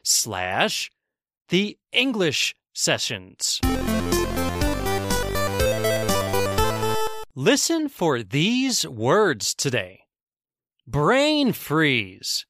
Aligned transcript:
slash 0.02 0.90
the 1.48 1.78
English 1.92 2.56
sessions. 2.74 3.60
Listen 7.36 7.88
for 7.88 8.22
these 8.22 8.86
words 8.86 9.54
today. 9.54 10.00
Brain 10.86 11.52
freeze. 11.52 12.44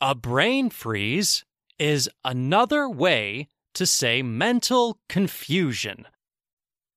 A 0.00 0.14
brain 0.14 0.70
freeze 0.70 1.44
is 1.78 2.10
another 2.24 2.88
way 2.88 3.48
to 3.74 3.86
say 3.86 4.22
mental 4.22 4.98
confusion. 5.08 6.06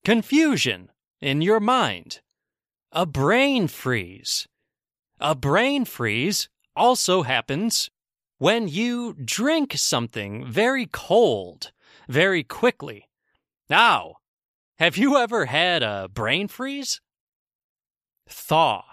Confusion 0.04 0.90
in 1.22 1.42
your 1.42 1.60
mind. 1.60 2.22
A 2.92 3.06
brain 3.06 3.68
freeze. 3.68 4.48
A 5.20 5.36
brain 5.36 5.86
freeze 5.86 6.50
also 6.76 7.24
happens 7.24 7.90
when 8.38 8.68
you 8.68 9.14
drink 9.14 9.74
something 9.76 10.46
very 10.46 10.88
cold 10.92 11.72
very 12.08 12.44
quickly. 12.44 13.08
Now, 13.70 14.16
have 14.80 14.98
you 14.98 15.18
ever 15.18 15.46
had 15.46 15.84
a 15.84 16.10
brain 16.12 16.48
freeze? 16.48 17.02
Thaw. 18.28 18.84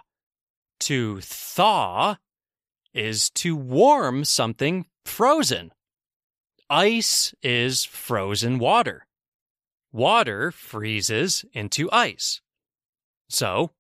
To 0.81 1.21
thaw 1.21 2.17
is 2.95 3.31
to 3.31 3.57
warm 3.57 4.25
something 4.25 4.87
frozen. 5.05 5.73
Ice 6.71 7.35
is 7.43 7.85
frozen 7.85 8.59
water. 8.59 9.07
Water 9.91 10.51
freezes 10.51 11.45
into 11.53 11.91
ice. 11.91 12.41
So, 13.31 13.73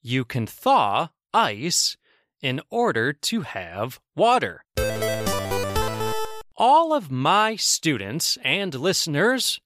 you 0.00 0.24
can 0.24 0.46
thaw 0.46 1.08
ice 1.34 1.96
in 2.42 2.60
order 2.70 3.12
to 3.12 3.42
have 3.42 4.00
water. 4.16 4.64
All 6.56 6.92
of 6.92 7.10
my 7.10 7.56
students 7.56 8.36
and 8.42 8.74
listeners 8.74 9.60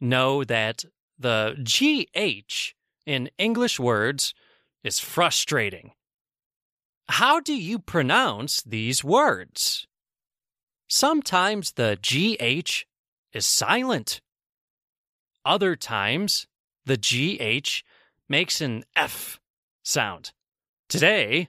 know 0.00 0.44
that 0.44 0.84
the 1.18 1.56
GH 1.62 2.74
in 3.06 3.30
English 3.38 3.78
words 3.78 4.34
is 4.84 4.98
frustrating. 4.98 5.92
How 7.08 7.40
do 7.40 7.54
you 7.54 7.78
pronounce 7.78 8.62
these 8.62 9.02
words? 9.02 9.86
Sometimes 10.88 11.72
the 11.72 11.98
GH 12.00 12.84
is 13.36 13.46
silent. 13.46 14.20
Other 15.44 15.76
times, 15.76 16.46
the 16.84 16.96
GH 16.96 17.82
makes 18.28 18.60
an 18.60 18.84
F 18.94 19.38
sound. 19.82 20.32
Today, 20.88 21.48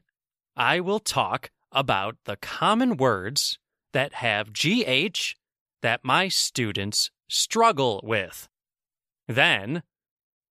I 0.59 0.81
will 0.81 0.99
talk 0.99 1.51
about 1.71 2.17
the 2.25 2.35
common 2.35 2.97
words 2.97 3.57
that 3.93 4.15
have 4.15 4.51
GH 4.51 5.35
that 5.81 6.03
my 6.03 6.27
students 6.27 7.11
struggle 7.29 8.01
with. 8.03 8.49
Then, 9.25 9.83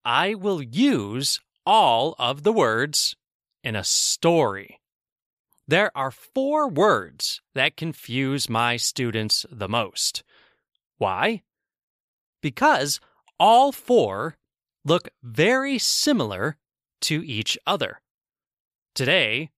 I 0.05 0.33
will 0.33 0.61
use 0.61 1.41
all 1.65 2.15
of 2.17 2.43
the 2.43 2.53
words 2.53 3.17
in 3.65 3.75
a 3.75 3.83
story. 3.83 4.79
There 5.67 5.91
are 5.93 6.11
four 6.11 6.69
words 6.69 7.41
that 7.53 7.75
confuse 7.75 8.47
my 8.47 8.77
students 8.77 9.45
the 9.51 9.67
most. 9.67 10.23
Why? 10.97 11.41
Because 12.41 13.01
all 13.37 13.73
four 13.73 14.37
look 14.85 15.09
very 15.21 15.77
similar 15.77 16.55
to 17.01 17.27
each 17.27 17.57
other. 17.67 17.99
Today, 18.95 19.49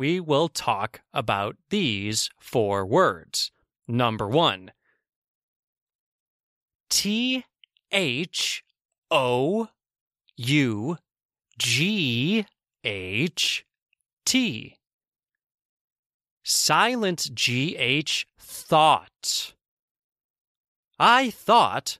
we 0.00 0.18
will 0.18 0.48
talk 0.48 1.02
about 1.12 1.56
these 1.68 2.30
four 2.40 2.86
words. 2.86 3.52
Number 3.86 4.26
one 4.26 4.72
T 6.88 7.44
H 7.92 8.64
O 9.10 9.68
U 10.38 10.96
G 11.58 12.46
H 12.82 13.66
T. 14.24 14.76
Silent 16.42 17.28
GH 17.34 18.24
thought. 18.38 19.52
I 20.98 21.28
thought 21.28 21.98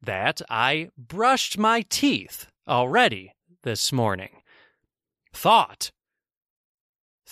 that 0.00 0.42
I 0.48 0.90
brushed 0.96 1.58
my 1.58 1.80
teeth 1.90 2.46
already 2.68 3.34
this 3.64 3.92
morning. 3.92 4.42
Thought 5.32 5.90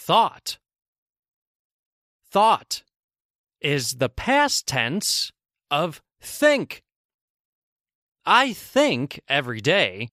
thought. 0.00 0.58
Thought 2.32 2.82
is 3.60 3.96
the 3.96 4.08
past 4.08 4.66
tense 4.66 5.30
of 5.70 6.00
think. 6.20 6.82
I 8.24 8.54
think 8.54 9.20
every 9.28 9.60
day. 9.60 10.08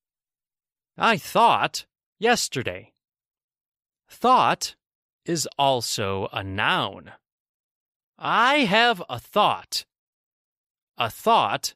I 0.98 1.18
thought 1.18 1.86
yesterday. 2.20 2.92
Thought 4.10 4.76
is 5.26 5.48
also 5.58 6.28
a 6.34 6.44
noun. 6.44 7.14
I 8.20 8.60
have 8.60 9.02
a 9.10 9.20
thought. 9.20 9.86
A 10.98 11.10
thought 11.10 11.76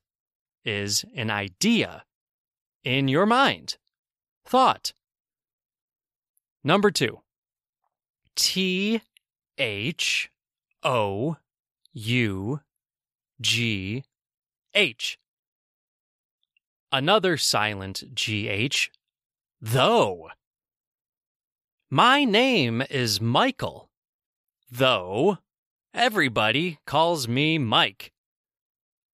is 0.66 1.06
an 1.16 1.30
idea 1.30 2.04
in 2.84 3.08
your 3.08 3.26
mind. 3.26 3.78
Thought. 4.46 4.94
Number 6.64 6.92
two. 6.92 7.22
T 8.44 9.04
H 9.60 10.32
O 10.82 11.38
U 11.94 12.60
G 13.40 14.04
H. 14.74 15.20
Another 16.92 17.38
silent 17.38 18.16
GH, 18.16 18.90
though. 19.62 20.32
My 21.92 22.24
name 22.24 22.82
is 22.90 23.22
Michael, 23.22 23.92
though 24.72 25.38
everybody 25.94 26.80
calls 26.88 27.28
me 27.28 27.60
Mike. 27.60 28.12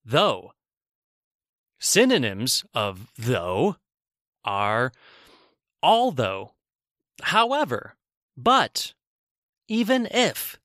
Though. 0.06 0.54
Synonyms 1.82 2.64
of 2.74 3.12
though 3.18 3.76
are 4.46 4.94
although, 5.84 6.54
however, 7.24 7.96
but, 8.38 8.94
even 9.68 10.08
if. 10.12 10.60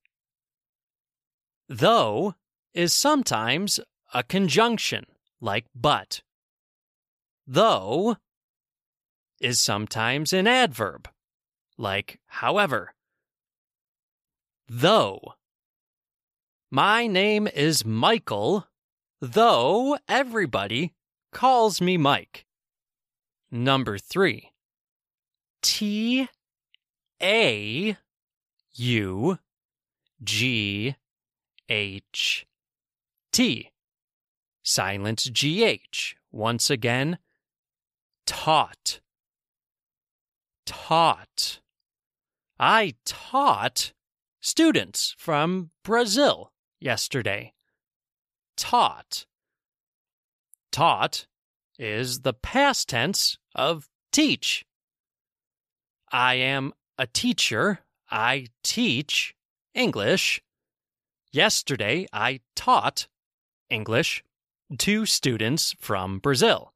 Though 1.69 2.35
is 2.75 2.93
sometimes 2.93 3.81
a 4.13 4.23
conjunction, 4.23 5.07
like 5.41 5.67
but. 5.75 6.23
Though 7.47 8.17
is 9.41 9.61
sometimes 9.61 10.33
an 10.33 10.47
adverb, 10.47 11.09
like 11.77 12.21
however. 12.27 12.95
Though. 14.69 15.35
My 16.71 17.07
name 17.07 17.47
is 17.49 17.85
Michael, 17.85 18.67
though 19.21 19.99
everybody 20.09 20.95
calls 21.33 21.81
me 21.81 21.97
Mike. 21.97 22.47
Number 23.51 23.99
three. 23.99 24.53
T 25.61 26.29
A 27.23 27.97
U 28.75 29.39
G 30.23 30.97
H. 31.69 32.47
T. 33.33 33.71
Silent 34.63 35.29
GH. 35.33 36.15
Once 36.31 36.71
again, 36.71 37.19
taught. 38.27 39.01
Taught. 40.67 41.61
I 42.59 42.95
taught 43.05 43.93
students 44.41 45.15
from 45.19 45.71
Brazil 45.83 46.53
yesterday. 46.81 47.53
Taught. 48.57 49.27
Taught 50.71 51.27
is 51.79 52.21
the 52.21 52.35
past 52.35 52.89
tense 52.89 53.39
of 53.55 53.89
teach. 54.13 54.65
I 56.11 56.35
am 56.35 56.73
a 56.99 57.07
teacher. 57.07 57.81
I 58.13 58.49
teach 58.63 59.35
English. 59.75 60.43
Yesterday, 61.33 62.07
I 62.13 62.41
taught 62.55 63.09
English 63.71 64.23
to 64.79 65.07
students 65.07 65.75
from 65.81 66.19
Brazil. 66.19 66.75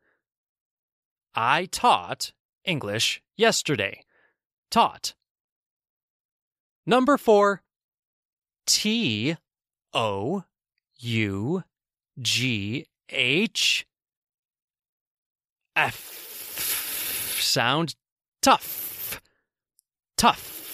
I 1.34 1.66
taught 1.66 2.32
English 2.64 3.20
yesterday. 3.36 4.02
Taught. 4.70 5.14
Number 6.86 7.18
four, 7.18 7.62
T 8.66 9.36
O 9.92 10.44
U 11.00 11.64
G 12.18 12.86
H 13.10 13.86
F. 15.76 17.36
Sound 17.38 17.94
tough. 18.40 19.20
Tough. 20.16 20.65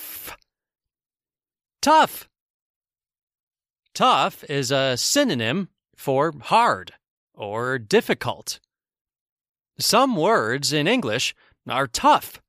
Tough. 1.82 2.28
Tough 3.92 4.44
is 4.44 4.70
a 4.70 4.96
synonym 4.96 5.68
for 5.96 6.32
hard 6.42 6.92
or 7.34 7.76
difficult. 7.76 8.60
Some 9.80 10.14
words 10.14 10.72
in 10.72 10.86
English 10.86 11.34
are 11.68 11.88
tough 11.88 12.40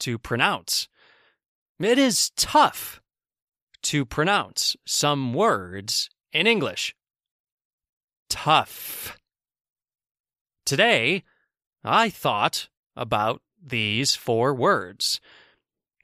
to 0.00 0.18
pronounce. 0.18 0.86
It 1.80 1.98
is 1.98 2.28
tough 2.36 3.00
to 3.84 4.04
pronounce 4.04 4.76
some 4.84 5.32
words 5.32 6.10
in 6.34 6.46
English. 6.46 6.94
Tough. 8.28 9.16
Today, 10.66 11.24
I 11.82 12.10
thought 12.10 12.68
about 12.94 13.40
these 13.62 14.14
four 14.14 14.54
words. 14.54 15.22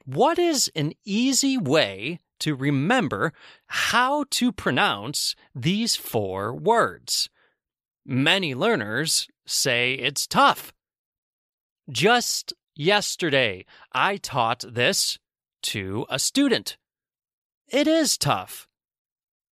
What 0.05 0.39
is 0.39 0.71
an 0.75 0.93
easy 1.05 1.59
way 1.59 2.19
to 2.41 2.55
remember 2.55 3.33
how 3.67 4.25
to 4.31 4.51
pronounce 4.51 5.35
these 5.55 5.95
four 5.95 6.53
words? 6.53 7.29
Many 8.05 8.53
learners 8.53 9.27
say 9.45 9.93
it's 9.93 10.27
tough. 10.27 10.73
Just 11.89 12.53
yesterday, 12.75 13.65
I 13.93 14.17
taught 14.17 14.63
this 14.67 15.17
to 15.63 16.05
a 16.09 16.19
student. 16.19 16.77
It 17.67 17.87
is 17.87 18.17
tough. 18.17 18.67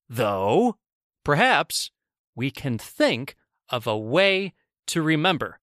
Though, 0.09 0.77
perhaps 1.23 1.91
we 2.35 2.49
can 2.51 2.77
think 2.77 3.35
of 3.69 3.85
a 3.85 3.97
way 3.97 4.53
to 4.87 5.01
remember. 5.01 5.59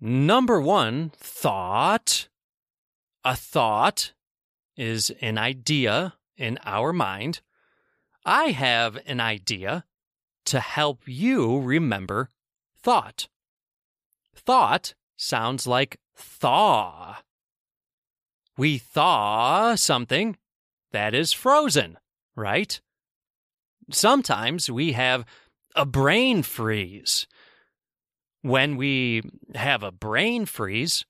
Number 0.00 0.60
one, 0.60 1.10
thought. 1.16 2.28
A 3.24 3.34
thought 3.34 4.12
is 4.76 5.10
an 5.20 5.38
idea 5.38 6.14
in 6.38 6.58
our 6.64 6.92
mind. 6.92 7.40
I 8.24 8.50
have 8.50 8.98
an 9.06 9.20
idea 9.20 9.84
to 10.46 10.60
help 10.60 11.02
you 11.06 11.60
remember 11.60 12.30
thought. 12.80 13.28
Thought 14.34 14.94
sounds 15.16 15.66
like 15.66 15.98
thaw. 16.16 17.18
We 18.56 18.78
thaw 18.78 19.74
something 19.74 20.36
that 20.92 21.14
is 21.14 21.32
frozen, 21.32 21.98
right? 22.34 22.80
Sometimes 23.90 24.70
we 24.70 24.92
have 24.92 25.24
a 25.76 25.84
brain 25.84 26.42
freeze. 26.42 27.26
When 28.42 28.76
we 28.76 29.22
have 29.54 29.82
a 29.82 29.92
brain 29.92 30.46
freeze, 30.46 31.04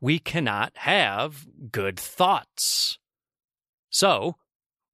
we 0.00 0.18
cannot 0.18 0.72
have 0.76 1.46
good 1.70 1.98
thoughts. 1.98 2.98
So, 3.90 4.36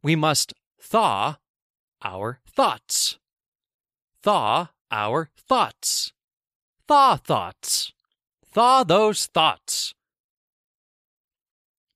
we 0.02 0.16
must 0.16 0.52
thaw 0.80 1.36
our 2.02 2.40
thoughts. 2.46 3.18
Thaw 4.22 4.70
our 4.90 5.30
thoughts. 5.36 6.12
Thaw 6.86 7.16
thoughts. 7.16 7.92
Thaw 8.52 8.84
those 8.84 9.26
thoughts. 9.26 9.94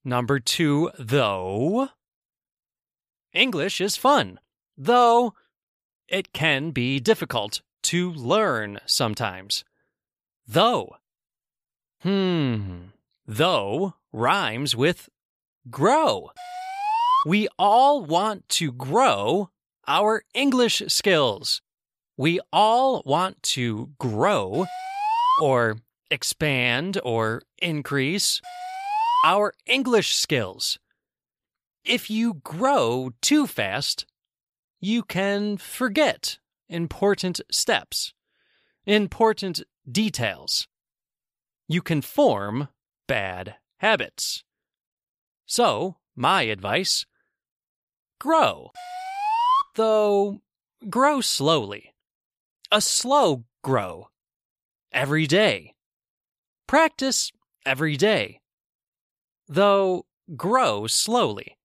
Number 0.03 0.39
two, 0.39 0.91
though. 0.97 1.89
English 3.33 3.79
is 3.79 3.95
fun, 3.95 4.39
though 4.77 5.33
it 6.07 6.33
can 6.33 6.71
be 6.71 6.99
difficult 6.99 7.61
to 7.83 8.11
learn 8.11 8.79
sometimes. 8.85 9.63
Though. 10.47 10.95
Hmm. 12.01 12.89
Though 13.25 13.93
rhymes 14.11 14.75
with 14.75 15.09
grow. 15.69 16.31
We 17.25 17.47
all 17.59 18.03
want 18.03 18.49
to 18.49 18.71
grow 18.71 19.51
our 19.87 20.23
English 20.33 20.81
skills. 20.87 21.61
We 22.17 22.39
all 22.51 23.03
want 23.05 23.43
to 23.43 23.91
grow 23.99 24.65
or 25.39 25.77
expand 26.09 26.99
or 27.03 27.43
increase 27.59 28.41
our 29.23 29.53
English 29.67 30.15
skills. 30.15 30.79
If 31.85 32.09
you 32.09 32.35
grow 32.43 33.11
too 33.21 33.45
fast, 33.45 34.07
you 34.79 35.03
can 35.03 35.57
forget 35.57 36.39
important 36.69 37.39
steps, 37.51 38.15
important 38.87 39.61
details. 39.89 40.67
You 41.67 41.83
can 41.83 42.01
form 42.01 42.69
bad 43.07 43.57
habits. 43.77 44.43
So, 45.45 45.97
my 46.15 46.43
advice 46.43 47.05
grow. 48.21 48.71
Though, 49.73 50.41
grow 50.87 51.21
slowly. 51.21 51.95
A 52.71 52.79
slow 52.79 53.45
grow. 53.63 54.09
Every 54.93 55.25
day. 55.25 55.73
Practice 56.67 57.31
every 57.65 57.97
day. 57.97 58.41
Though, 59.47 60.05
grow 60.37 60.85
slowly. 60.85 61.57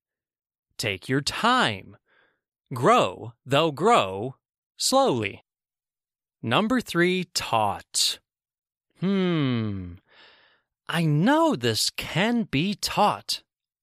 Take 0.79 1.11
your 1.11 1.21
time. 1.21 1.99
Grow, 2.73 3.35
though 3.45 3.71
grow 3.71 4.37
slowly. 4.79 5.45
Number 6.43 6.81
three, 6.81 7.25
taught. 7.35 8.19
Hmm. 9.01 9.97
I 10.89 11.05
know 11.05 11.55
this 11.55 11.91
can 11.91 12.45
be 12.45 12.73
taught. 12.75 13.43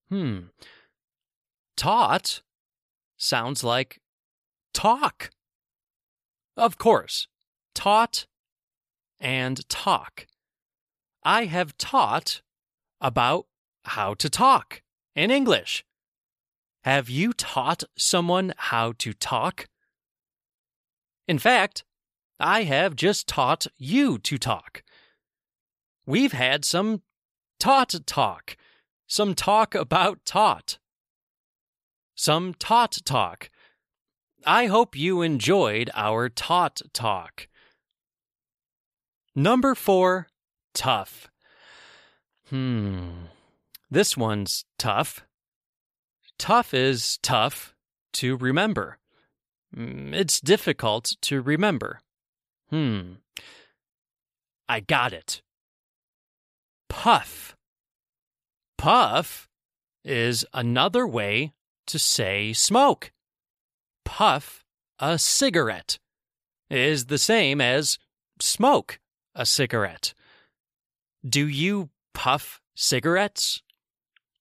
Hmm. 0.09 0.47
Taught 1.77 2.41
sounds 3.23 3.63
like 3.63 4.01
talk. 4.73 5.31
Of 6.57 6.77
course, 6.77 7.27
taught 7.73 8.27
and 9.19 9.67
talk. 9.69 10.27
I 11.23 11.45
have 11.45 11.77
taught 11.77 12.41
about 12.99 13.47
how 13.85 14.13
to 14.15 14.29
talk 14.29 14.81
in 15.15 15.31
English. 15.31 15.85
Have 16.83 17.09
you 17.09 17.31
taught 17.31 17.83
someone 17.97 18.53
how 18.57 18.93
to 18.99 19.13
talk? 19.13 19.67
In 21.27 21.39
fact, 21.39 21.85
I 22.39 22.63
have 22.63 22.95
just 22.95 23.27
taught 23.27 23.67
you 23.77 24.17
to 24.19 24.37
talk. 24.37 24.83
We've 26.05 26.33
had 26.33 26.65
some 26.65 27.03
taught 27.57 27.95
talk, 28.05 28.57
some 29.07 29.33
talk 29.33 29.73
about 29.73 30.25
taught, 30.25 30.77
some 32.15 32.53
taught 32.53 32.97
talk. 33.05 33.49
I 34.45 34.65
hope 34.65 34.95
you 34.95 35.21
enjoyed 35.21 35.89
our 35.93 36.29
taught 36.29 36.81
talk. 36.93 37.47
Number 39.35 39.73
four, 39.73 40.27
tough. 40.73 41.29
Hmm, 42.49 43.25
this 43.89 44.15
one's 44.17 44.65
tough. 44.77 45.25
Tough 46.37 46.73
is 46.73 47.17
tough 47.23 47.73
to 48.13 48.37
remember. 48.37 48.97
Mm, 49.75 50.13
it's 50.13 50.39
difficult 50.39 51.13
to 51.21 51.41
remember. 51.41 52.01
Hmm. 52.69 53.13
I 54.67 54.79
got 54.81 55.13
it. 55.13 55.41
Puff. 56.89 57.55
Puff 58.77 59.47
is 60.03 60.45
another 60.53 61.07
way 61.07 61.53
to 61.87 61.99
say 61.99 62.53
smoke. 62.53 63.11
Puff 64.05 64.63
a 64.99 65.17
cigarette 65.17 65.99
is 66.69 67.05
the 67.05 67.17
same 67.17 67.61
as 67.61 67.97
smoke 68.39 68.99
a 69.35 69.45
cigarette. 69.45 70.13
Do 71.27 71.47
you 71.47 71.89
puff 72.13 72.61
cigarettes? 72.75 73.61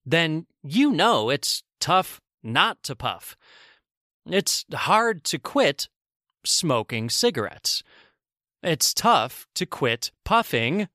Then 0.05 0.47
you 0.63 0.91
know 0.91 1.31
it's 1.31 1.63
tough 1.81 2.21
not 2.43 2.83
to 2.85 2.97
puff. 2.97 3.37
It's 4.27 4.65
hard 4.73 5.25
to 5.25 5.39
quit 5.39 5.89
smoking 6.45 7.11
cigarettes. 7.11 7.83
It's 8.63 8.95
tough 8.95 9.47
to 9.55 9.67
quit 9.67 10.13
puffing 10.25 10.89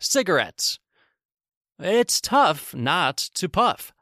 cigarettes. 0.00 0.78
It's 1.78 2.20
tough 2.20 2.74
not 2.74 3.16
to 3.34 3.48
puff. 3.48 3.92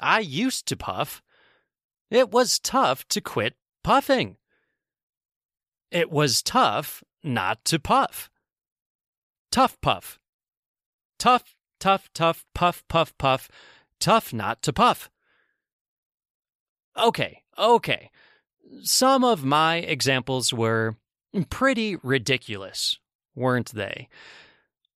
I 0.00 0.20
used 0.20 0.66
to 0.66 0.76
puff. 0.76 1.22
It 2.10 2.30
was 2.30 2.58
tough 2.58 3.06
to 3.08 3.20
quit 3.20 3.54
puffing. 3.82 4.36
It 5.90 6.10
was 6.10 6.42
tough 6.42 7.02
not 7.22 7.64
to 7.66 7.78
puff. 7.78 8.30
Tough 9.50 9.80
puff. 9.80 10.18
Tough, 11.18 11.54
tough, 11.78 12.08
tough, 12.12 12.44
puff, 12.54 12.84
puff, 12.88 13.16
puff. 13.18 13.48
Tough 14.00 14.32
not 14.32 14.62
to 14.62 14.72
puff. 14.72 15.10
Okay, 16.96 17.42
okay. 17.58 18.10
Some 18.82 19.24
of 19.24 19.44
my 19.44 19.76
examples 19.76 20.52
were 20.52 20.96
pretty 21.50 21.96
ridiculous, 21.96 22.98
weren't 23.34 23.72
they? 23.72 24.08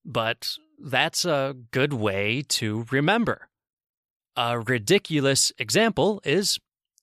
But 0.04 0.56
that's 0.78 1.24
a 1.24 1.56
good 1.70 1.92
way 1.92 2.44
to 2.48 2.86
remember. 2.90 3.47
A 4.40 4.60
ridiculous 4.60 5.50
example 5.58 6.20
is 6.22 6.60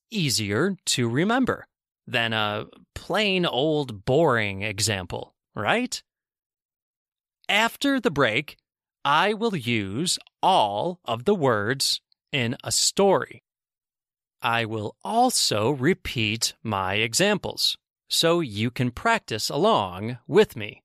easier 0.10 0.78
to 0.86 1.10
remember 1.10 1.68
than 2.08 2.32
a 2.32 2.68
plain 2.94 3.46
old 3.46 4.06
boring 4.06 4.62
example, 4.62 5.36
right? 5.54 6.02
After 7.50 8.00
the 8.00 8.10
break, 8.10 8.56
I 9.04 9.34
will 9.34 9.54
use 9.54 10.18
all 10.42 11.02
of 11.04 11.26
the 11.26 11.36
words 11.36 12.00
in 12.32 12.56
a 12.64 12.72
story. 12.72 13.44
I 14.42 14.64
will 14.64 14.96
also 15.04 15.72
repeat 15.72 16.54
my 16.64 16.94
examples 16.94 17.78
so 18.10 18.40
you 18.40 18.72
can 18.72 18.92
practice 18.92 19.50
along 19.50 20.20
with 20.26 20.56
me. 20.56 20.85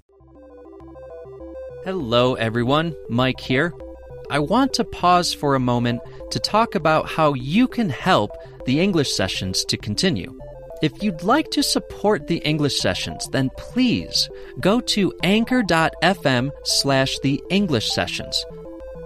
Hello, 1.83 2.35
everyone. 2.35 2.95
Mike 3.09 3.39
here. 3.39 3.73
I 4.29 4.37
want 4.37 4.71
to 4.73 4.83
pause 4.83 5.33
for 5.33 5.55
a 5.55 5.59
moment 5.59 6.01
to 6.29 6.39
talk 6.39 6.75
about 6.75 7.09
how 7.09 7.33
you 7.33 7.67
can 7.67 7.89
help 7.89 8.37
the 8.67 8.79
English 8.79 9.11
sessions 9.11 9.65
to 9.65 9.77
continue. 9.77 10.37
If 10.83 11.01
you'd 11.01 11.23
like 11.23 11.49
to 11.49 11.63
support 11.63 12.27
the 12.27 12.37
English 12.37 12.79
sessions, 12.79 13.27
then 13.31 13.49
please 13.57 14.29
go 14.59 14.79
to 14.79 15.11
anchor.fm 15.23 16.51
slash 16.65 17.17
the 17.23 17.41
English 17.49 17.91
sessions. 17.91 18.45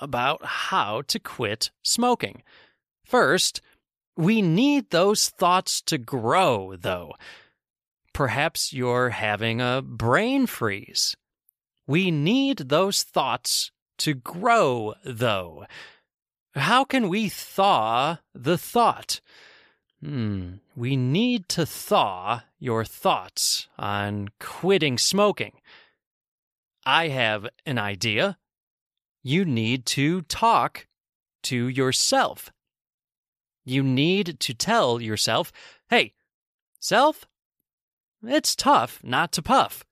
about 0.00 0.44
how 0.44 1.02
to 1.08 1.18
quit 1.18 1.72
smoking. 1.82 2.44
First, 3.04 3.60
we 4.16 4.40
need 4.42 4.90
those 4.90 5.28
thoughts 5.28 5.82
to 5.82 5.98
grow, 5.98 6.76
though. 6.76 7.14
Perhaps 8.14 8.72
you're 8.72 9.10
having 9.10 9.60
a 9.60 9.82
brain 9.82 10.46
freeze. 10.46 11.16
We 11.86 12.10
need 12.10 12.58
those 12.58 13.02
thoughts 13.02 13.70
to 13.98 14.14
grow, 14.14 14.94
though. 15.04 15.66
How 16.54 16.84
can 16.84 17.08
we 17.08 17.28
thaw 17.28 18.18
the 18.32 18.56
thought? 18.56 19.20
Hmm, 20.00 20.54
we 20.76 20.96
need 20.96 21.48
to 21.50 21.66
thaw 21.66 22.42
your 22.58 22.84
thoughts 22.84 23.68
on 23.76 24.28
quitting 24.38 24.96
smoking. 24.96 25.60
I 26.86 27.08
have 27.08 27.48
an 27.66 27.78
idea. 27.78 28.38
You 29.22 29.44
need 29.44 29.86
to 29.86 30.22
talk 30.22 30.86
to 31.44 31.68
yourself. 31.68 32.52
You 33.64 33.82
need 33.82 34.38
to 34.40 34.54
tell 34.54 35.00
yourself, 35.00 35.50
hey, 35.88 36.12
self, 36.78 37.26
it's 38.28 38.56
tough 38.56 39.00
not 39.02 39.32
to 39.32 39.42
puff. 39.42 39.84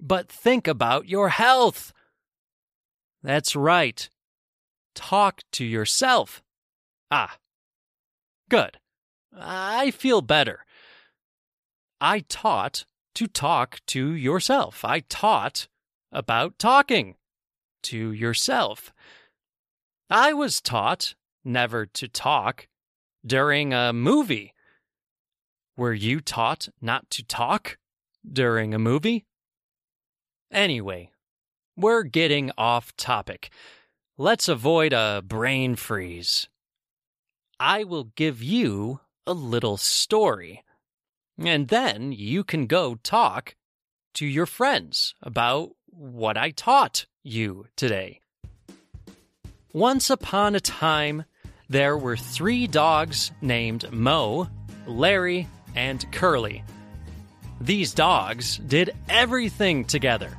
But 0.00 0.30
think 0.30 0.66
about 0.68 1.08
your 1.08 1.30
health. 1.30 1.92
That's 3.22 3.56
right. 3.56 4.08
Talk 4.94 5.42
to 5.52 5.64
yourself. 5.64 6.42
Ah, 7.10 7.36
good. 8.48 8.78
I 9.34 9.90
feel 9.90 10.22
better. 10.22 10.64
I 12.00 12.20
taught 12.20 12.84
to 13.14 13.26
talk 13.26 13.80
to 13.86 14.12
yourself. 14.12 14.84
I 14.84 15.00
taught 15.00 15.68
about 16.12 16.58
talking 16.58 17.16
to 17.84 18.12
yourself. 18.12 18.92
I 20.10 20.32
was 20.32 20.60
taught 20.60 21.14
never 21.44 21.86
to 21.86 22.08
talk 22.08 22.68
during 23.24 23.72
a 23.72 23.92
movie 23.92 24.52
were 25.76 25.94
you 25.94 26.20
taught 26.20 26.68
not 26.80 27.10
to 27.10 27.24
talk 27.24 27.78
during 28.30 28.72
a 28.72 28.78
movie? 28.78 29.26
Anyway, 30.50 31.10
we're 31.76 32.02
getting 32.02 32.50
off 32.56 32.96
topic. 32.96 33.50
Let's 34.16 34.48
avoid 34.48 34.92
a 34.92 35.22
brain 35.26 35.76
freeze. 35.76 36.48
I 37.60 37.84
will 37.84 38.04
give 38.16 38.42
you 38.42 39.00
a 39.26 39.32
little 39.32 39.76
story, 39.76 40.64
and 41.38 41.68
then 41.68 42.12
you 42.12 42.44
can 42.44 42.66
go 42.66 42.94
talk 42.94 43.56
to 44.14 44.26
your 44.26 44.46
friends 44.46 45.14
about 45.22 45.72
what 45.86 46.36
I 46.36 46.50
taught 46.50 47.06
you 47.22 47.66
today. 47.76 48.20
Once 49.72 50.08
upon 50.08 50.54
a 50.54 50.60
time, 50.60 51.24
there 51.68 51.98
were 51.98 52.16
three 52.16 52.66
dogs 52.66 53.32
named 53.42 53.92
Mo, 53.92 54.48
Larry, 54.86 55.48
and 55.76 56.10
Curly. 56.10 56.64
These 57.60 57.94
dogs 57.94 58.58
did 58.58 58.94
everything 59.08 59.84
together. 59.84 60.36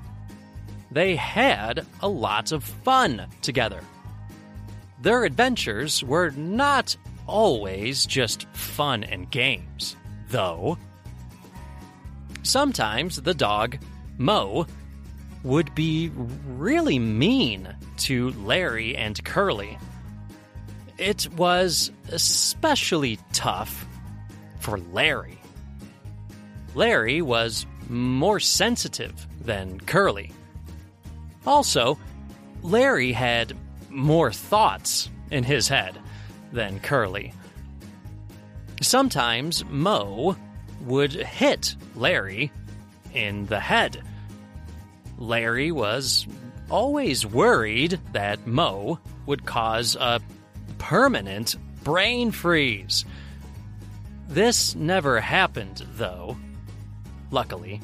They 0.91 1.15
had 1.15 1.85
a 2.01 2.07
lot 2.07 2.51
of 2.51 2.63
fun 2.63 3.27
together. 3.41 3.81
their 5.01 5.23
adventures 5.25 6.03
were 6.03 6.31
not 6.31 6.95
always 7.27 8.05
just 8.05 8.43
fun 8.53 9.03
and 9.03 9.29
games, 9.29 9.95
though. 10.29 10.77
Sometimes 12.43 13.21
the 13.21 13.33
dog, 13.33 13.77
Mo, 14.17 14.65
would 15.43 15.73
be 15.75 16.11
really 16.47 16.99
mean 16.99 17.73
to 17.97 18.31
Larry 18.31 18.95
and 18.95 19.23
Curly. 19.23 19.77
It 20.97 21.27
was 21.33 21.91
especially 22.11 23.19
tough 23.33 23.86
for 24.67 24.79
Larry. 24.91 25.39
Larry 26.75 27.21
was 27.21 27.65
more 27.87 28.37
sensitive 28.37 29.25
than 29.39 29.79
Curly. 29.79 30.33
Also, 31.45 31.97
Larry 32.63 33.13
had 33.13 33.55
more 33.89 34.29
thoughts 34.29 35.09
in 35.31 35.45
his 35.45 35.69
head 35.69 35.97
than 36.51 36.81
Curly. 36.81 37.31
Sometimes 38.81 39.63
Mo 39.69 40.35
would 40.81 41.13
hit 41.13 41.73
Larry 41.95 42.51
in 43.13 43.45
the 43.45 43.61
head. 43.61 44.03
Larry 45.17 45.71
was 45.71 46.27
always 46.69 47.25
worried 47.25 48.01
that 48.11 48.45
Mo 48.45 48.99
would 49.27 49.45
cause 49.45 49.95
a 49.95 50.19
permanent 50.77 51.55
brain 51.85 52.31
freeze. 52.31 53.05
This 54.27 54.75
never 54.75 55.21
happened, 55.21 55.85
though, 55.95 56.37
luckily. 57.31 57.79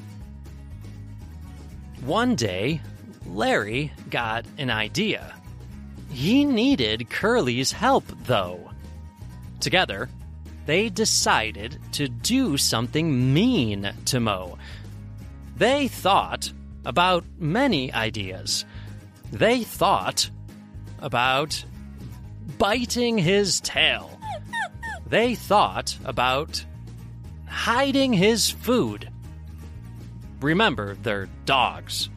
One 2.02 2.36
day, 2.36 2.82
Larry 3.26 3.92
got 4.10 4.46
an 4.58 4.70
idea. 4.70 5.34
He 6.10 6.44
needed 6.44 7.10
Curly's 7.10 7.72
help, 7.72 8.04
though. 8.26 8.72
Together, 9.60 10.10
they 10.66 10.90
decided 10.90 11.80
to 11.94 12.08
do 12.08 12.58
something 12.58 13.34
mean 13.34 13.92
to 14.06 14.20
Mo. 14.20 14.58
They 15.58 15.88
thought 15.88 16.52
about 16.86 17.24
many 17.38 17.92
ideas. 17.94 18.66
They 19.32 19.64
thought 19.64 20.30
about 21.00 21.64
biting 22.58 23.18
his 23.18 23.62
tail. 23.62 24.20
They 25.14 25.36
thought 25.36 25.96
about 26.06 26.66
hiding 27.46 28.14
his 28.14 28.50
food. 28.50 29.12
Remember, 30.42 30.96
they're 31.04 31.30
dogs. 31.46 32.10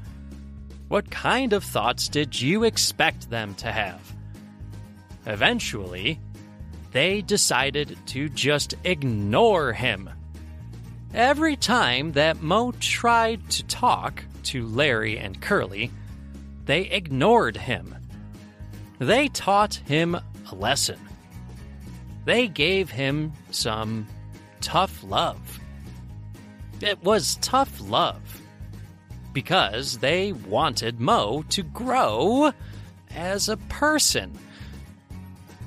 What 0.88 1.10
kind 1.10 1.52
of 1.52 1.62
thoughts 1.62 2.08
did 2.08 2.40
you 2.40 2.64
expect 2.64 3.28
them 3.28 3.54
to 3.56 3.70
have? 3.70 4.00
Eventually, 5.26 6.18
they 6.92 7.20
decided 7.20 7.98
to 8.06 8.30
just 8.30 8.76
ignore 8.84 9.74
him. 9.74 10.08
Every 11.12 11.54
time 11.54 12.12
that 12.12 12.40
Mo 12.40 12.72
tried 12.80 13.46
to 13.50 13.64
talk 13.64 14.24
to 14.44 14.66
Larry 14.66 15.18
and 15.18 15.38
Curly, 15.42 15.90
they 16.64 16.84
ignored 16.84 17.58
him. 17.58 17.94
They 18.98 19.28
taught 19.28 19.74
him 19.74 20.14
a 20.14 20.54
lesson. 20.54 21.05
They 22.26 22.48
gave 22.48 22.90
him 22.90 23.32
some 23.52 24.06
tough 24.60 25.02
love. 25.04 25.60
It 26.80 27.02
was 27.02 27.36
tough 27.36 27.80
love 27.80 28.42
because 29.32 29.98
they 29.98 30.32
wanted 30.32 31.00
Mo 31.00 31.44
to 31.50 31.62
grow 31.62 32.52
as 33.14 33.48
a 33.48 33.56
person. 33.56 34.36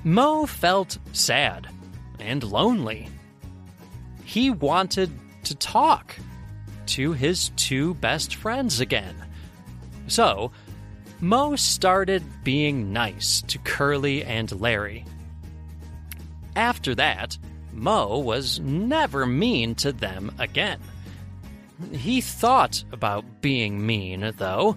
Mo 0.04 0.46
felt 0.46 0.98
sad 1.14 1.68
and 2.20 2.44
lonely. 2.44 3.08
He 4.26 4.50
wanted 4.50 5.12
to 5.46 5.56
talk 5.56 6.14
to 6.88 7.14
his 7.14 7.52
two 7.56 7.94
best 7.96 8.36
friends 8.36 8.82
again. 8.82 9.16
So, 10.08 10.52
Mo 11.22 11.56
started 11.56 12.24
being 12.44 12.92
nice 12.92 13.44
to 13.44 13.58
Curly 13.60 14.26
and 14.26 14.52
Larry. 14.60 15.06
After 16.60 16.94
that, 16.96 17.38
Mo 17.72 18.18
was 18.18 18.60
never 18.60 19.26
mean 19.26 19.76
to 19.76 19.94
them 19.94 20.30
again. 20.40 20.82
He 21.94 22.20
thought 22.20 22.84
about 22.92 23.40
being 23.40 23.86
mean, 23.86 24.34
though, 24.36 24.76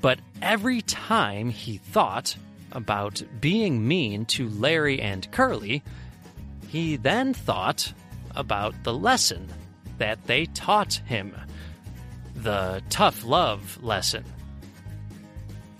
but 0.00 0.20
every 0.40 0.80
time 0.82 1.50
he 1.50 1.78
thought 1.78 2.36
about 2.70 3.20
being 3.40 3.88
mean 3.88 4.26
to 4.26 4.48
Larry 4.48 5.00
and 5.00 5.28
Curly, 5.32 5.82
he 6.68 6.94
then 6.94 7.34
thought 7.34 7.92
about 8.36 8.72
the 8.84 8.94
lesson 8.94 9.48
that 9.98 10.24
they 10.28 10.46
taught 10.46 11.02
him 11.04 11.34
the 12.36 12.80
tough 12.90 13.24
love 13.24 13.82
lesson. 13.82 14.24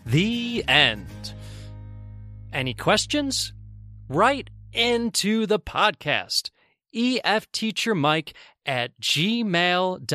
The 0.04 0.64
end. 0.66 1.32
Any 2.52 2.74
questions? 2.74 3.52
Write 4.08 4.50
into 4.72 5.46
the 5.46 5.58
podcast. 5.58 6.50
EFTeacherMike 6.94 8.32
at 8.66 8.98
gmail.com. 9.00 10.06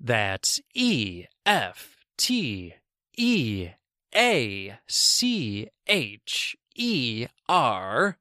That's 0.00 0.60
E 0.74 1.26
F 1.46 1.96
T 2.18 2.74
E 3.16 3.68
A 4.14 4.78
C 4.88 5.68
H 5.86 6.56
E 6.74 7.26
R 7.48 8.18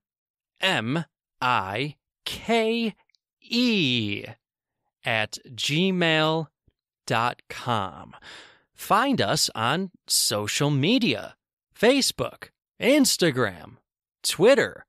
M 0.60 1.06
I 1.42 1.96
K 2.26 2.96
E 3.42 4.26
at 5.04 5.38
gmail.com. 5.48 6.46
Find 8.76 9.22
us 9.22 9.50
on 9.54 9.92
social 10.08 10.70
media 10.70 11.36
Facebook, 11.80 12.50
Instagram, 12.80 13.78
Twitter, 14.24 14.86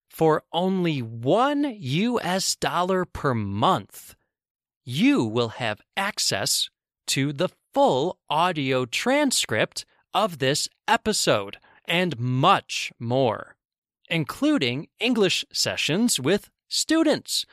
For 0.09 0.45
only 0.53 1.01
one 1.01 1.77
US 1.79 2.55
dollar 2.55 3.05
per 3.05 3.35
month, 3.35 4.15
you 4.85 5.25
will 5.25 5.51
have 5.51 5.81
access 5.97 6.71
to 7.09 7.33
the 7.33 7.49
full 7.75 8.19
audio 8.31 8.85
transcript 8.85 9.85
of 10.15 10.39
this 10.39 10.69
episode 10.87 11.59
and 11.85 12.19
much 12.19 12.93
more, 12.99 13.57
including 14.09 14.89
English 15.01 15.45
sessions 15.53 16.21
with 16.21 16.51
students, 16.69 17.45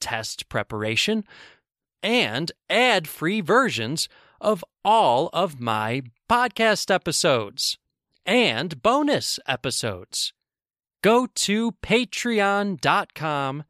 test 0.00 0.48
preparation, 0.48 1.24
and 2.02 2.52
ad 2.68 3.08
free 3.08 3.40
versions 3.40 4.08
of 4.40 4.64
all 4.84 5.30
of 5.32 5.60
my 5.60 6.02
podcast 6.28 6.90
episodes 6.94 7.78
and 8.24 8.82
bonus 8.82 9.38
episodes. 9.46 10.32
Go 11.02 11.26
to 11.26 11.72
patreon.com 11.82 13.64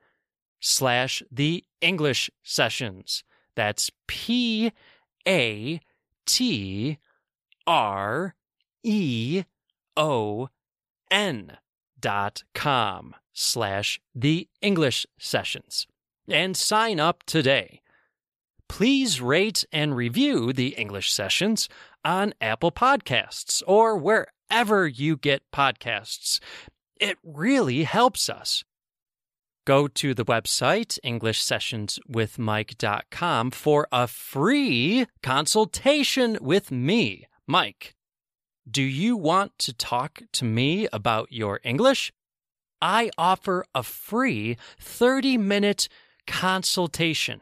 slash 0.61 1.23
the 1.31 1.65
English 1.81 2.31
sessions. 2.43 3.25
That's 3.55 3.91
P 4.07 4.73
A 5.27 5.81
T 6.27 6.99
R 7.67 8.35
E 8.83 9.45
O 9.97 10.49
N 11.11 11.59
com 12.55 13.15
slash 13.33 14.01
the 14.15 14.49
English 14.63 15.07
sessions 15.19 15.89
and 16.29 16.57
sign 16.57 17.01
up 17.01 17.25
today. 17.25 17.81
Please 18.69 19.21
rate 19.21 19.65
and 19.73 19.97
review 19.97 20.53
the 20.53 20.69
English 20.69 21.13
sessions 21.13 21.69
on 22.05 22.35
Apple 22.41 22.73
Podcasts 22.73 23.63
or 23.67 23.97
wherever 23.97 24.87
you 24.87 25.17
get 25.17 25.43
podcasts. 25.53 26.41
It 27.01 27.19
really 27.23 27.85
helps 27.85 28.29
us. 28.29 28.65
Go 29.67 29.89
to 29.89 30.15
the 30.15 30.25
website, 30.25 30.99
EnglishSessionsWithMike.com, 31.05 33.51
for 33.51 33.89
a 33.91 34.07
free 34.07 35.07
consultation 35.23 36.39
with 36.41 36.71
me, 36.71 37.27
Mike. 37.49 37.96
Do 38.69 38.83
you 38.83 39.17
want 39.17 39.59
to 39.61 39.73
talk 39.73 40.23
to 40.33 40.45
me 40.45 40.89
about 40.93 41.31
your 41.31 41.61
English? 41.63 42.13
I 42.83 43.11
offer 43.17 43.65
a 43.75 43.85
free 43.85 44.57
30 44.81 45.39
minute 45.39 45.89
consultation. 46.27 47.41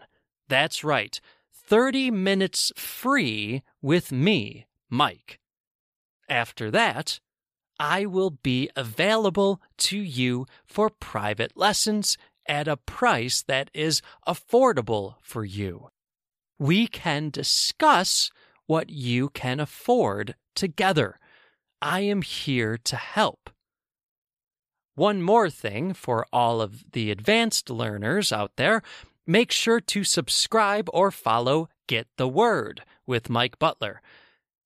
That's 0.49 0.85
right, 0.85 1.19
30 1.53 2.11
minutes 2.11 2.73
free 2.77 3.63
with 3.81 4.13
me, 4.13 4.67
Mike. 4.91 5.41
After 6.29 6.71
that, 6.71 7.21
I 7.81 8.05
will 8.05 8.31
be 8.31 8.71
available 8.77 9.63
to 9.79 9.99
you 9.99 10.47
for 10.67 10.91
private 10.91 11.57
lessons 11.57 12.19
at 12.47 12.69
a 12.69 12.77
price 12.77 13.43
that 13.49 13.71
is 13.73 14.03
affordable 14.29 15.15
for 15.23 15.45
you. 15.45 15.89
We 16.59 16.87
can 16.87 17.31
discuss 17.31 18.31
what 18.67 18.91
you 18.91 19.29
can 19.31 19.61
afford 19.61 20.35
together. 20.55 21.19
I 21.83 22.01
am 22.01 22.23
here 22.23 22.79
to 22.85 22.97
help. 22.97 23.51
One 24.95 25.23
more 25.23 25.51
thing 25.51 25.93
for 25.93 26.25
all 26.33 26.61
of 26.61 26.93
the 26.93 27.11
advanced 27.11 27.69
learners 27.69 28.33
out 28.33 28.53
there 28.57 28.83
make 29.27 29.51
sure 29.51 29.81
to 29.81 30.05
subscribe 30.05 30.89
or 30.93 31.11
follow 31.11 31.69
Get 31.87 32.07
the 32.17 32.29
Word 32.29 32.83
with 33.07 33.29
Mike 33.29 33.59
Butler. 33.59 34.01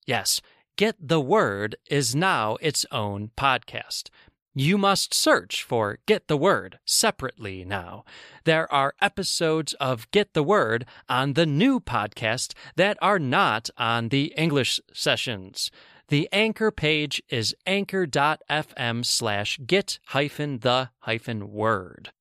Yes, 0.06 0.40
Get 0.76 0.96
the 1.00 1.20
Word 1.20 1.76
is 1.90 2.14
now 2.14 2.56
its 2.60 2.86
own 2.92 3.30
podcast. 3.36 4.10
You 4.54 4.78
must 4.78 5.14
search 5.14 5.62
for 5.62 5.98
Get 6.06 6.26
the 6.26 6.36
Word 6.36 6.78
separately 6.84 7.64
now. 7.64 8.04
There 8.44 8.72
are 8.72 8.94
episodes 9.00 9.74
of 9.74 10.10
Get 10.10 10.34
the 10.34 10.42
Word 10.42 10.86
on 11.08 11.34
the 11.34 11.46
new 11.46 11.80
podcast 11.80 12.54
that 12.76 12.98
are 13.00 13.18
not 13.18 13.70
on 13.76 14.08
the 14.08 14.32
English 14.36 14.80
sessions. 14.92 15.70
The 16.08 16.28
anchor 16.32 16.70
page 16.70 17.22
is 17.28 17.54
anchor.fm 17.66 19.04
slash 19.04 19.58
get 19.66 19.98
hyphen 20.06 20.60
the 20.60 20.90
hyphen 21.00 21.52
word. 21.52 22.12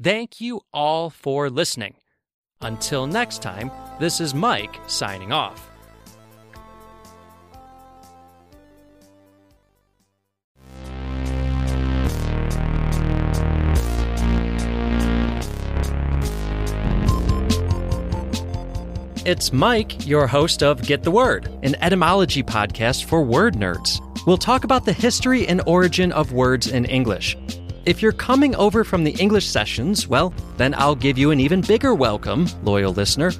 Thank 0.00 0.40
you 0.40 0.60
all 0.72 1.10
for 1.10 1.50
listening. 1.50 1.96
Until 2.60 3.06
next 3.06 3.42
time, 3.42 3.70
this 3.98 4.20
is 4.20 4.34
Mike 4.34 4.78
signing 4.86 5.32
off. 5.32 5.75
It's 19.26 19.52
Mike, 19.52 20.06
your 20.06 20.28
host 20.28 20.62
of 20.62 20.80
Get 20.82 21.02
the 21.02 21.10
Word, 21.10 21.48
an 21.64 21.74
etymology 21.82 22.44
podcast 22.44 23.06
for 23.06 23.22
word 23.22 23.54
nerds. 23.54 23.98
We'll 24.24 24.38
talk 24.38 24.62
about 24.62 24.84
the 24.84 24.92
history 24.92 25.48
and 25.48 25.60
origin 25.66 26.12
of 26.12 26.30
words 26.30 26.68
in 26.68 26.84
English. 26.84 27.36
If 27.86 28.00
you're 28.00 28.12
coming 28.12 28.54
over 28.54 28.84
from 28.84 29.02
the 29.02 29.16
English 29.20 29.48
sessions, 29.48 30.06
well, 30.06 30.32
then 30.58 30.76
I'll 30.76 30.94
give 30.94 31.18
you 31.18 31.32
an 31.32 31.40
even 31.40 31.60
bigger 31.60 31.92
welcome, 31.92 32.46
loyal 32.62 32.92
listener. 32.92 33.32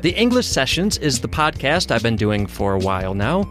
The 0.00 0.14
English 0.18 0.46
Sessions 0.46 0.96
is 0.96 1.20
the 1.20 1.28
podcast 1.28 1.90
I've 1.90 2.02
been 2.02 2.16
doing 2.16 2.46
for 2.46 2.72
a 2.72 2.78
while 2.78 3.12
now 3.12 3.44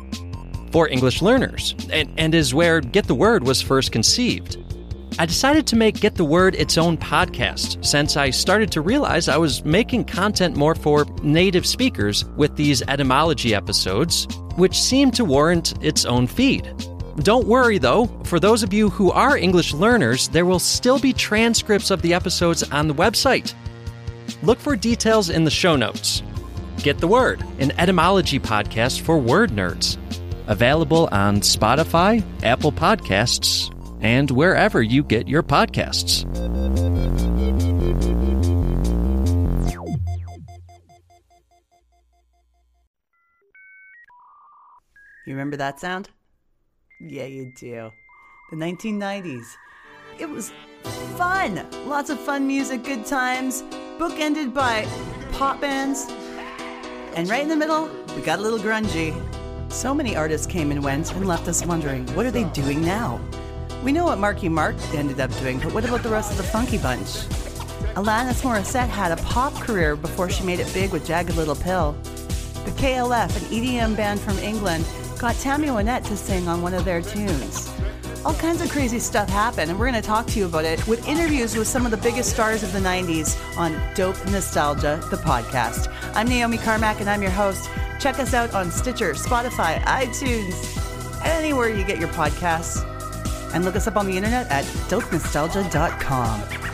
for 0.72 0.90
English 0.90 1.22
learners, 1.22 1.76
and, 1.92 2.12
and 2.18 2.34
is 2.34 2.56
where 2.56 2.82
Get 2.82 3.06
the 3.06 3.14
Word 3.14 3.44
was 3.44 3.62
first 3.62 3.92
conceived. 3.92 4.58
I 5.20 5.28
decided 5.28 5.68
to 5.68 5.76
make 5.76 6.00
Get 6.00 6.16
the 6.16 6.26
Word 6.26 6.56
its 6.56 6.76
own 6.76 6.98
podcast 6.98 7.86
since 7.86 8.18
I 8.18 8.32
started 8.32 8.72
to 8.72 8.82
realize 8.82 9.28
I 9.28 9.38
was 9.38 9.64
making 9.64 10.06
content 10.06 10.58
more 10.58 10.74
for 10.74 11.06
native 11.22 11.68
speakers 11.68 12.26
with 12.36 12.56
these 12.56 12.82
etymology 12.88 13.54
episodes, 13.54 14.28
which 14.56 14.80
seemed 14.80 15.14
to 15.16 15.26
warrant 15.26 15.74
its 15.84 16.04
own 16.06 16.26
feed. 16.26 16.68
Don't 17.18 17.48
worry 17.48 17.78
though, 17.78 18.08
for 18.24 18.40
those 18.40 18.64
of 18.64 18.74
you 18.74 18.90
who 18.90 19.12
are 19.12 19.38
English 19.38 19.74
learners, 19.74 20.30
there 20.30 20.48
will 20.48 20.60
still 20.60 20.98
be 20.98 21.14
transcripts 21.14 21.92
of 21.92 22.02
the 22.02 22.16
episodes 22.16 22.64
on 22.72 22.88
the 22.88 22.96
website. 22.96 23.54
Look 24.42 24.60
for 24.60 24.76
details 24.76 25.30
in 25.30 25.44
the 25.44 25.52
show 25.52 25.76
notes. 25.76 26.24
Get 26.78 26.98
the 26.98 27.08
Word, 27.08 27.44
an 27.60 27.72
etymology 27.78 28.40
podcast 28.40 29.02
for 29.02 29.20
word 29.20 29.52
nerds. 29.52 29.98
Available 30.48 31.08
on 31.12 31.42
Spotify, 31.42 32.24
Apple 32.44 32.72
Podcasts, 32.72 33.70
and 34.04 34.30
wherever 34.30 34.84
you 34.84 35.02
get 35.02 35.28
your 35.28 35.42
podcasts. 35.42 36.26
You 45.26 45.32
remember 45.34 45.56
that 45.56 45.80
sound? 45.80 46.10
Yeah, 47.00 47.26
you 47.26 47.54
do. 47.58 47.90
The 48.52 48.58
1990s. 48.58 49.46
It 50.20 50.30
was 50.30 50.52
fun. 51.16 51.66
Lots 51.88 52.10
of 52.10 52.20
fun 52.20 52.46
music, 52.46 52.84
good 52.84 53.06
times, 53.06 53.64
bookended 53.98 54.54
by 54.54 54.86
pop 55.32 55.62
bands. 55.62 56.08
And 57.16 57.30
right 57.30 57.42
in 57.42 57.48
the 57.48 57.56
middle, 57.56 57.90
we 58.16 58.22
got 58.22 58.40
a 58.40 58.42
little 58.42 58.60
grungy. 58.60 59.14
So 59.72 59.96
many 59.96 60.16
artists 60.16 60.46
came 60.46 60.72
and 60.72 60.84
went 60.84 61.14
and 61.14 61.26
left 61.26 61.48
us 61.48 61.66
wondering, 61.66 62.06
what 62.16 62.26
are 62.26 62.32
they 62.32 62.44
doing 62.46 62.82
now? 62.82 63.22
We 63.84 63.92
know 63.92 64.06
what 64.06 64.18
Marky 64.18 64.48
Mark 64.48 64.78
ended 64.94 65.20
up 65.20 65.30
doing, 65.40 65.60
but 65.60 65.74
what 65.74 65.84
about 65.84 66.04
the 66.04 66.10
rest 66.10 66.32
of 66.32 66.38
the 66.38 66.44
Funky 66.44 66.78
Bunch? 66.78 67.28
Alanis 67.96 68.42
Morissette 68.42 68.88
had 68.88 69.12
a 69.12 69.22
pop 69.24 69.54
career 69.56 69.98
before 69.98 70.30
she 70.30 70.46
made 70.46 70.62
it 70.62 70.74
big 70.74 70.94
with 70.94 71.06
Jagged 71.06 71.36
Little 71.36 71.56
Pill. 71.56 71.92
The 72.64 72.72
KLF, 72.72 73.36
an 73.36 73.44
EDM 73.52 73.98
band 73.98 74.22
from 74.22 74.38
England, 74.40 74.86
got 75.20 75.36
Tammy 75.36 75.68
Wynette 75.68 76.06
to 76.06 76.16
sing 76.16 76.48
on 76.48 76.62
one 76.62 76.74
of 76.74 76.86
their 76.86 77.02
tunes. 77.02 77.70
All 78.24 78.34
kinds 78.36 78.62
of 78.62 78.72
crazy 78.72 79.00
stuff 79.00 79.28
happened, 79.28 79.70
and 79.70 79.78
we're 79.78 79.92
going 79.92 80.02
to 80.02 80.08
talk 80.08 80.28
to 80.28 80.40
you 80.40 80.46
about 80.46 80.64
it 80.64 80.88
with 80.88 81.06
interviews 81.06 81.58
with 81.58 81.68
some 81.68 81.84
of 81.84 81.92
the 81.92 81.98
biggest 81.98 82.30
stars 82.32 82.64
of 82.64 82.72
the 82.72 82.80
90s 82.80 83.38
on 83.58 83.78
Dope 83.96 84.16
Nostalgia, 84.28 85.06
the 85.12 85.18
podcast. 85.18 85.94
I'm 86.16 86.30
Naomi 86.30 86.58
Carmack, 86.58 87.02
and 87.02 87.10
I'm 87.10 87.22
your 87.22 87.32
host. 87.32 87.70
Check 88.00 88.18
us 88.20 88.34
out 88.34 88.54
on 88.54 88.72
Stitcher, 88.72 89.14
Spotify, 89.14 89.82
iTunes, 89.82 91.26
anywhere 91.26 91.68
you 91.68 91.84
get 91.84 92.00
your 92.00 92.10
podcasts. 92.10 92.90
And 93.54 93.64
look 93.66 93.76
us 93.76 93.88
up 93.88 93.96
on 93.98 94.06
the 94.06 94.18
internet 94.18 94.50
at 94.50 94.66
dopenostalgia.com. 94.90 96.73